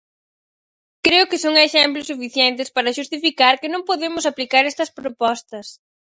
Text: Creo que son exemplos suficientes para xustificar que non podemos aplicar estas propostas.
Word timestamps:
Creo 1.05 1.29
que 1.29 1.41
son 1.43 1.53
exemplos 1.67 2.09
suficientes 2.11 2.69
para 2.75 2.95
xustificar 2.97 3.53
que 3.61 3.71
non 3.73 3.87
podemos 3.89 4.23
aplicar 4.31 4.63
estas 4.65 4.93
propostas. 4.99 5.67